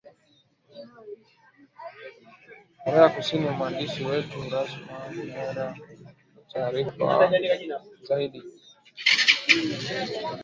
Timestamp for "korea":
2.83-3.09